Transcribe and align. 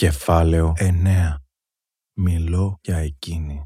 Κεφάλαιο 0.00 0.72
9 0.76 1.34
Μιλώ 2.16 2.78
για 2.82 2.96
εκείνη. 2.96 3.64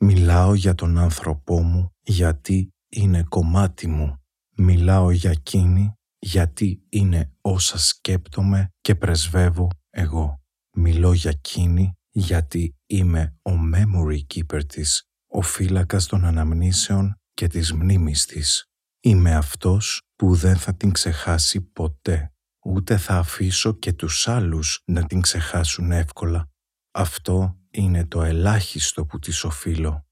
Μιλάω 0.00 0.54
για 0.54 0.74
τον 0.74 0.98
άνθρωπό 0.98 1.62
μου 1.62 1.90
γιατί 2.00 2.68
είναι 2.88 3.22
κομμάτι 3.22 3.86
μου. 3.86 4.16
Μιλάω 4.56 5.10
για 5.10 5.30
εκείνη 5.30 5.92
γιατί 6.18 6.86
είναι 6.88 7.32
όσα 7.40 7.78
σκέπτομαι 7.78 8.68
και 8.80 8.94
πρεσβεύω 8.94 9.68
εγώ. 9.90 10.42
Μιλώ 10.76 11.12
για 11.12 11.30
εκείνη 11.30 11.92
γιατί 12.10 12.76
είμαι 12.86 13.36
ο 13.42 13.50
memory 13.74 14.20
keeper 14.34 14.66
της, 14.66 15.02
ο 15.26 15.42
φύλακας 15.42 16.06
των 16.06 16.24
αναμνήσεων 16.24 17.14
και 17.32 17.46
της 17.46 17.72
μνήμης 17.72 18.26
της. 18.26 18.66
Είμαι 19.00 19.34
αυτός 19.34 20.02
που 20.16 20.34
δεν 20.34 20.56
θα 20.56 20.74
την 20.74 20.92
ξεχάσει 20.92 21.60
ποτέ, 21.60 22.31
ούτε 22.64 22.96
θα 22.96 23.16
αφήσω 23.18 23.72
και 23.72 23.92
τους 23.92 24.28
άλλους 24.28 24.82
να 24.84 25.06
την 25.06 25.20
ξεχάσουν 25.20 25.92
εύκολα. 25.92 26.50
Αυτό 26.90 27.56
είναι 27.70 28.06
το 28.06 28.22
ελάχιστο 28.22 29.06
που 29.06 29.18
της 29.18 29.44
οφείλω. 29.44 30.06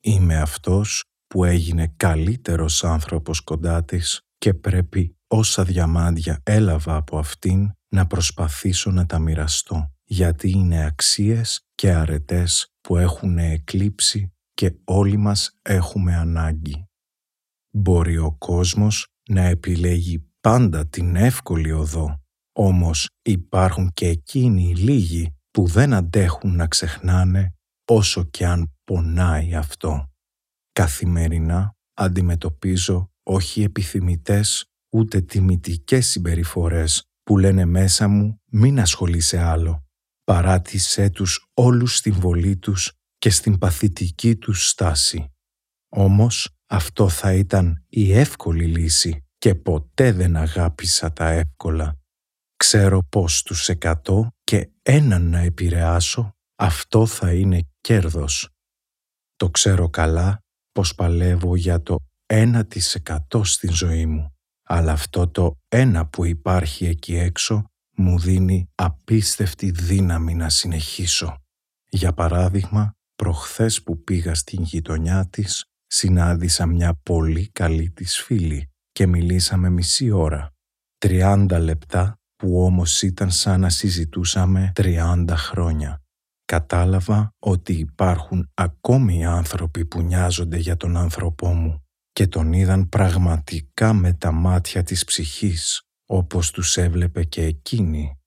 Είμαι 0.00 0.40
αυτός 0.40 1.04
που 1.26 1.44
έγινε 1.44 1.92
καλύτερος 1.96 2.84
άνθρωπος 2.84 3.40
κοντά 3.40 3.84
της 3.84 4.20
και 4.38 4.54
πρέπει 4.54 5.16
όσα 5.26 5.64
διαμάντια 5.64 6.40
έλαβα 6.42 6.96
από 6.96 7.18
αυτήν 7.18 7.70
να 7.88 8.06
προσπαθήσω 8.06 8.90
να 8.90 9.06
τα 9.06 9.18
μοιραστώ, 9.18 9.92
γιατί 10.04 10.50
είναι 10.50 10.84
αξίες 10.84 11.66
και 11.74 11.92
αρετές 11.92 12.68
που 12.80 12.96
έχουν 12.96 13.38
εκλείψει 13.38 14.32
και 14.54 14.74
όλοι 14.84 15.16
μας 15.16 15.58
έχουμε 15.62 16.16
ανάγκη. 16.16 16.88
Μπορεί 17.70 18.18
ο 18.18 18.32
κόσμος 18.38 19.06
να 19.28 19.42
επιλέγει 19.42 20.25
πάντα 20.46 20.86
την 20.86 21.16
εύκολη 21.16 21.72
οδό, 21.72 22.20
όμως 22.52 23.08
υπάρχουν 23.22 23.90
και 23.92 24.08
εκείνοι 24.08 24.68
οι 24.68 24.74
λίγοι 24.74 25.36
που 25.50 25.66
δεν 25.66 25.94
αντέχουν 25.94 26.56
να 26.56 26.66
ξεχνάνε 26.66 27.54
όσο 27.90 28.24
και 28.24 28.46
αν 28.46 28.72
πονάει 28.84 29.54
αυτό. 29.54 30.10
Καθημερινά 30.72 31.76
αντιμετωπίζω 31.94 33.10
όχι 33.22 33.62
επιθυμητές 33.62 34.64
ούτε 34.94 35.20
τιμητικές 35.20 36.06
συμπεριφορές 36.06 37.04
που 37.22 37.38
λένε 37.38 37.64
μέσα 37.64 38.08
μου 38.08 38.40
μην 38.50 38.80
ασχολείσαι 38.80 39.38
άλλο. 39.38 39.84
Παράτησέ 40.24 41.10
τους 41.10 41.46
όλους 41.54 41.96
στην 41.96 42.14
βολή 42.14 42.56
τους 42.56 42.92
και 43.18 43.30
στην 43.30 43.58
παθητική 43.58 44.36
τους 44.36 44.68
στάση. 44.68 45.32
Όμως 45.88 46.56
αυτό 46.66 47.08
θα 47.08 47.32
ήταν 47.32 47.84
η 47.88 48.12
εύκολη 48.12 48.66
λύση 48.66 49.25
και 49.46 49.54
ποτέ 49.54 50.12
δεν 50.12 50.36
αγάπησα 50.36 51.12
τα 51.12 51.28
εύκολα. 51.28 51.98
Ξέρω 52.56 53.02
πως 53.08 53.42
τους 53.42 53.68
εκατό 53.68 54.30
και 54.44 54.70
έναν 54.82 55.28
να 55.28 55.38
επηρεάσω, 55.38 56.36
αυτό 56.56 57.06
θα 57.06 57.32
είναι 57.32 57.68
κέρδος. 57.80 58.48
Το 59.36 59.50
ξέρω 59.50 59.88
καλά 59.90 60.38
πως 60.72 60.94
παλεύω 60.94 61.56
για 61.56 61.82
το 61.82 61.96
1% 62.26 62.62
στην 63.42 63.72
ζωή 63.72 64.06
μου, 64.06 64.34
αλλά 64.62 64.92
αυτό 64.92 65.28
το 65.28 65.56
ένα 65.68 66.06
που 66.06 66.24
υπάρχει 66.24 66.86
εκεί 66.86 67.16
έξω 67.16 67.64
μου 67.96 68.18
δίνει 68.18 68.68
απίστευτη 68.74 69.70
δύναμη 69.70 70.34
να 70.34 70.48
συνεχίσω. 70.48 71.36
Για 71.88 72.12
παράδειγμα, 72.12 72.92
προχθές 73.14 73.82
που 73.82 74.02
πήγα 74.02 74.34
στην 74.34 74.62
γειτονιά 74.62 75.28
της, 75.28 75.64
συνάντησα 75.86 76.66
μια 76.66 76.94
πολύ 77.02 77.50
καλή 77.50 77.90
της 77.90 78.18
φίλη 78.18 78.70
και 78.96 79.06
μιλήσαμε 79.06 79.70
μισή 79.70 80.10
ώρα. 80.10 80.54
30 81.06 81.58
λεπτά 81.60 82.14
που 82.36 82.62
όμως 82.64 83.02
ήταν 83.02 83.30
σαν 83.30 83.60
να 83.60 83.68
συζητούσαμε 83.68 84.72
30 84.76 85.24
χρόνια. 85.28 86.02
Κατάλαβα 86.44 87.34
ότι 87.38 87.72
υπάρχουν 87.72 88.50
ακόμη 88.54 89.26
άνθρωποι 89.26 89.84
που 89.84 90.02
νοιάζονται 90.02 90.56
για 90.56 90.76
τον 90.76 90.96
άνθρωπό 90.96 91.48
μου 91.48 91.84
και 92.12 92.26
τον 92.26 92.52
είδαν 92.52 92.88
πραγματικά 92.88 93.92
με 93.92 94.12
τα 94.12 94.32
μάτια 94.32 94.82
της 94.82 95.04
ψυχής, 95.04 95.82
όπως 96.06 96.50
τους 96.50 96.76
έβλεπε 96.76 97.24
και 97.24 97.42
εκείνη. 97.42 98.18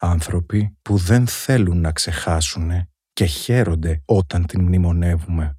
Άνθρωποι 0.00 0.76
που 0.82 0.96
δεν 0.96 1.26
θέλουν 1.26 1.80
να 1.80 1.92
ξεχάσουνε 1.92 2.88
και 3.12 3.24
χαίρονται 3.24 4.02
όταν 4.04 4.46
την 4.46 4.60
μνημονεύουμε. 4.62 5.58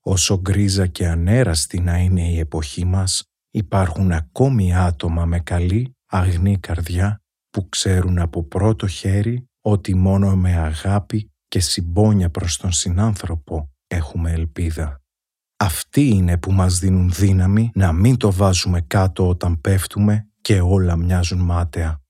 Όσο 0.00 0.40
γκρίζα 0.40 0.86
και 0.86 1.08
ανέραστη 1.08 1.80
να 1.80 1.98
είναι 1.98 2.28
η 2.28 2.38
εποχή 2.38 2.84
μας, 2.84 3.30
υπάρχουν 3.56 4.12
ακόμη 4.12 4.76
άτομα 4.76 5.24
με 5.24 5.40
καλή, 5.40 5.96
αγνή 6.06 6.58
καρδιά 6.58 7.20
που 7.50 7.68
ξέρουν 7.68 8.18
από 8.18 8.44
πρώτο 8.44 8.86
χέρι 8.86 9.48
ότι 9.60 9.94
μόνο 9.94 10.36
με 10.36 10.56
αγάπη 10.56 11.30
και 11.48 11.60
συμπόνια 11.60 12.30
προς 12.30 12.56
τον 12.56 12.72
συνάνθρωπο 12.72 13.70
έχουμε 13.86 14.32
ελπίδα. 14.32 15.00
Αυτοί 15.56 16.08
είναι 16.08 16.38
που 16.38 16.52
μας 16.52 16.78
δίνουν 16.78 17.10
δύναμη 17.10 17.70
να 17.74 17.92
μην 17.92 18.16
το 18.16 18.32
βάζουμε 18.32 18.80
κάτω 18.80 19.28
όταν 19.28 19.60
πέφτουμε 19.60 20.28
και 20.40 20.60
όλα 20.60 20.96
μοιάζουν 20.96 21.40
μάταια. 21.40 22.00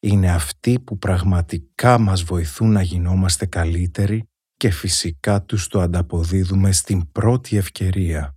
Είναι 0.00 0.30
αυτοί 0.30 0.80
που 0.80 0.98
πραγματικά 0.98 1.98
μας 1.98 2.22
βοηθούν 2.22 2.72
να 2.72 2.82
γινόμαστε 2.82 3.46
καλύτεροι 3.46 4.28
και 4.56 4.70
φυσικά 4.70 5.42
τους 5.42 5.68
το 5.68 5.80
ανταποδίδουμε 5.80 6.72
στην 6.72 7.12
πρώτη 7.12 7.56
ευκαιρία. 7.56 8.36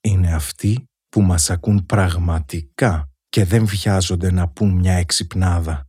Είναι 0.00 0.34
αυτοί 0.34 0.86
που 1.12 1.22
μας 1.22 1.50
ακούν 1.50 1.86
πραγματικά 1.86 3.10
και 3.28 3.44
δεν 3.44 3.66
βιάζονται 3.66 4.30
να 4.30 4.48
πούν 4.48 4.70
μια 4.70 4.92
εξυπνάδα. 4.92 5.88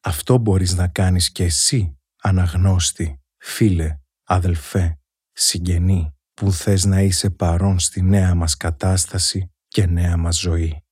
Αυτό 0.00 0.38
μπορείς 0.38 0.74
να 0.74 0.88
κάνεις 0.88 1.32
και 1.32 1.44
εσύ, 1.44 1.98
αναγνώστη, 2.22 3.20
φίλε, 3.36 3.98
αδελφέ, 4.24 4.98
συγγενή, 5.32 6.14
που 6.34 6.52
θες 6.52 6.84
να 6.84 7.00
είσαι 7.00 7.30
παρόν 7.30 7.78
στη 7.78 8.02
νέα 8.02 8.34
μας 8.34 8.56
κατάσταση 8.56 9.52
και 9.68 9.86
νέα 9.86 10.16
μας 10.16 10.38
ζωή. 10.38 10.84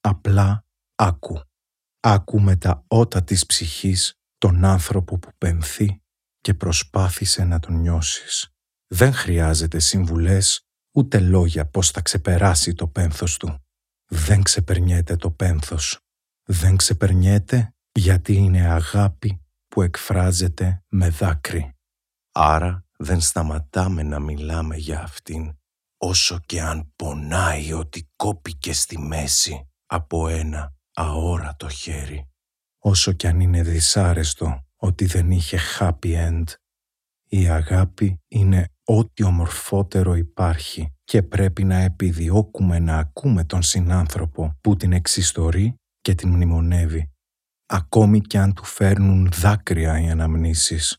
Απλά 0.00 0.66
άκου. 0.94 1.40
Άκου 2.00 2.40
με 2.40 2.56
τα 2.56 2.84
ότα 2.86 3.24
της 3.24 3.46
ψυχής 3.46 4.14
τον 4.38 4.64
άνθρωπο 4.64 5.18
που 5.18 5.30
πενθεί 5.38 6.02
και 6.40 6.54
προσπάθησε 6.54 7.44
να 7.44 7.60
τον 7.60 7.80
νιώσεις. 7.80 8.54
Δεν 8.86 9.12
χρειάζεται 9.12 9.78
συμβουλές 9.78 10.63
ούτε 10.94 11.20
λόγια 11.20 11.66
πώς 11.66 11.90
θα 11.90 12.00
ξεπεράσει 12.00 12.74
το 12.74 12.88
πένθος 12.88 13.36
του. 13.36 13.58
Δεν 14.06 14.42
ξεπερνιέται 14.42 15.16
το 15.16 15.30
πένθος. 15.30 15.98
Δεν 16.42 16.76
ξεπερνιέται 16.76 17.74
γιατί 17.92 18.34
είναι 18.34 18.60
αγάπη 18.60 19.42
που 19.68 19.82
εκφράζεται 19.82 20.84
με 20.88 21.08
δάκρυ. 21.08 21.72
Άρα 22.32 22.86
δεν 22.96 23.20
σταματάμε 23.20 24.02
να 24.02 24.20
μιλάμε 24.20 24.76
για 24.76 25.02
αυτήν, 25.02 25.58
όσο 25.96 26.40
και 26.46 26.62
αν 26.62 26.92
πονάει 26.96 27.72
ότι 27.72 28.10
κόπηκε 28.16 28.72
στη 28.72 28.98
μέση 28.98 29.68
από 29.86 30.28
ένα 30.28 30.74
αόρατο 30.94 31.68
χέρι. 31.68 32.28
Όσο 32.78 33.12
και 33.12 33.28
αν 33.28 33.40
είναι 33.40 33.62
δυσάρεστο 33.62 34.66
ότι 34.76 35.04
δεν 35.04 35.30
είχε 35.30 35.58
happy 35.78 36.28
end. 36.28 36.44
Η 37.36 37.48
αγάπη 37.48 38.20
είναι 38.28 38.68
ό,τι 38.84 39.24
ομορφότερο 39.24 40.14
υπάρχει 40.14 40.94
και 41.04 41.22
πρέπει 41.22 41.64
να 41.64 41.76
επιδιώκουμε 41.76 42.78
να 42.78 42.98
ακούμε 42.98 43.44
τον 43.44 43.62
συνάνθρωπο 43.62 44.58
που 44.60 44.76
την 44.76 44.92
εξιστορεί 44.92 45.74
και 46.00 46.14
την 46.14 46.28
μνημονεύει 46.28 47.10
ακόμη 47.66 48.20
κι 48.20 48.36
αν 48.36 48.54
του 48.54 48.64
φέρνουν 48.64 49.30
δάκρυα 49.32 50.00
οι 50.00 50.10
αναμνήσεις. 50.10 50.96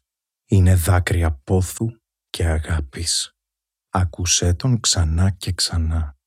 Είναι 0.49 0.75
δάκρυα 0.75 1.31
πόθου 1.43 1.87
και 2.29 2.45
αγάπης. 2.45 3.31
Άκουσέ 3.89 4.53
τον 4.53 4.79
ξανά 4.79 5.29
και 5.29 5.51
ξανά. 5.51 6.17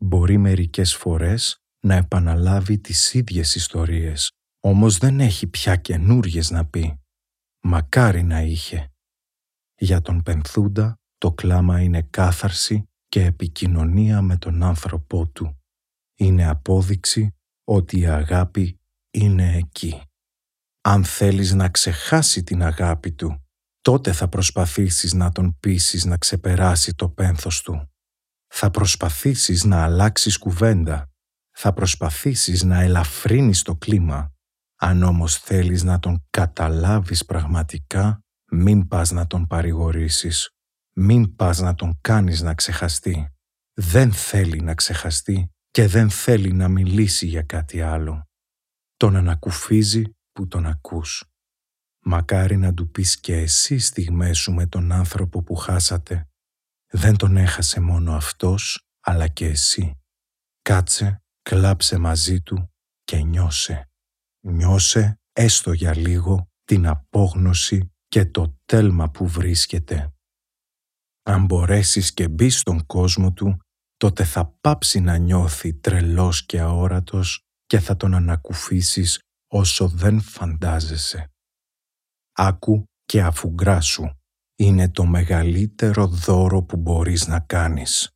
Μπορεί 0.00 0.38
μερικές 0.38 0.94
φορές 0.94 1.58
να 1.84 1.94
επαναλάβει 1.94 2.78
τις 2.78 3.14
ίδιες 3.14 3.54
ιστορίες, 3.54 4.30
όμως 4.60 4.98
δεν 4.98 5.20
έχει 5.20 5.46
πια 5.46 5.76
καινούριε 5.76 6.42
να 6.50 6.66
πει. 6.66 7.00
Μακάρι 7.62 8.22
να 8.22 8.40
είχε. 8.40 8.89
Για 9.82 10.00
τον 10.00 10.22
Πενθούντα 10.22 11.00
το 11.18 11.32
κλάμα 11.32 11.80
είναι 11.80 12.02
κάθαρση 12.02 12.88
και 13.08 13.24
επικοινωνία 13.24 14.22
με 14.22 14.36
τον 14.36 14.62
άνθρωπό 14.62 15.26
του. 15.26 15.60
Είναι 16.14 16.48
απόδειξη 16.48 17.34
ότι 17.64 17.98
η 17.98 18.06
αγάπη 18.06 18.80
είναι 19.10 19.56
εκεί. 19.56 20.02
Αν 20.80 21.04
θέλεις 21.04 21.52
να 21.52 21.68
ξεχάσει 21.68 22.42
την 22.42 22.62
αγάπη 22.62 23.12
του, 23.12 23.44
τότε 23.80 24.12
θα 24.12 24.28
προσπαθήσεις 24.28 25.12
να 25.12 25.32
τον 25.32 25.56
πείσεις 25.60 26.04
να 26.04 26.16
ξεπεράσει 26.16 26.94
το 26.94 27.08
πένθος 27.08 27.62
του. 27.62 27.90
Θα 28.46 28.70
προσπαθήσεις 28.70 29.64
να 29.64 29.84
αλλάξεις 29.84 30.38
κουβέντα. 30.38 31.10
Θα 31.50 31.72
προσπαθήσεις 31.72 32.62
να 32.62 32.80
ελαφρύνεις 32.80 33.62
το 33.62 33.76
κλίμα. 33.76 34.32
Αν 34.76 35.02
όμως 35.02 35.38
θέλεις 35.38 35.82
να 35.82 35.98
τον 35.98 36.26
καταλάβεις 36.30 37.24
πραγματικά, 37.24 38.24
μην 38.50 38.88
πας 38.88 39.10
να 39.10 39.26
τον 39.26 39.46
παρηγορήσεις. 39.46 40.50
Μην 40.92 41.36
πας 41.36 41.58
να 41.58 41.74
τον 41.74 41.98
κάνεις 42.00 42.40
να 42.40 42.54
ξεχαστεί. 42.54 43.28
Δεν 43.72 44.12
θέλει 44.12 44.60
να 44.60 44.74
ξεχαστεί 44.74 45.50
και 45.70 45.86
δεν 45.86 46.10
θέλει 46.10 46.52
να 46.52 46.68
μιλήσει 46.68 47.26
για 47.26 47.42
κάτι 47.42 47.80
άλλο 47.80 48.30
τον 49.00 49.16
ανακουφίζει 49.16 50.02
που 50.32 50.46
τον 50.46 50.66
ακούς. 50.66 51.24
Μακάρι 52.04 52.56
να 52.56 52.74
του 52.74 52.90
πεις 52.90 53.20
και 53.20 53.36
εσύ 53.36 53.78
στιγμές 53.78 54.38
σου 54.38 54.52
με 54.52 54.66
τον 54.66 54.92
άνθρωπο 54.92 55.42
που 55.42 55.54
χάσατε. 55.54 56.28
Δεν 56.90 57.16
τον 57.16 57.36
έχασε 57.36 57.80
μόνο 57.80 58.14
αυτός, 58.14 58.86
αλλά 59.00 59.28
και 59.28 59.46
εσύ. 59.46 60.00
Κάτσε, 60.62 61.22
κλάψε 61.42 61.98
μαζί 61.98 62.40
του 62.40 62.72
και 63.04 63.16
νιώσε. 63.16 63.90
Νιώσε, 64.40 65.20
έστω 65.32 65.72
για 65.72 65.96
λίγο, 65.96 66.50
την 66.64 66.86
απόγνωση 66.86 67.92
και 68.10 68.26
το 68.26 68.58
τέλμα 68.64 69.10
που 69.10 69.26
βρίσκεται. 69.26 70.12
Αν 71.22 71.44
μπορέσεις 71.44 72.14
και 72.14 72.28
μπει 72.28 72.50
στον 72.50 72.86
κόσμο 72.86 73.32
του, 73.32 73.58
τότε 73.96 74.24
θα 74.24 74.56
πάψει 74.60 75.00
να 75.00 75.16
νιώθει 75.16 75.74
τρελός 75.74 76.46
και 76.46 76.60
αόρατος 76.60 77.40
και 77.66 77.78
θα 77.78 77.96
τον 77.96 78.14
ανακουφίσεις 78.14 79.20
όσο 79.52 79.88
δεν 79.88 80.20
φαντάζεσαι. 80.20 81.30
Άκου 82.32 82.84
και 83.04 83.22
αφουγκράσου. 83.22 84.04
Είναι 84.56 84.90
το 84.90 85.04
μεγαλύτερο 85.04 86.06
δώρο 86.06 86.62
που 86.62 86.76
μπορείς 86.76 87.26
να 87.26 87.40
κάνεις. 87.40 88.10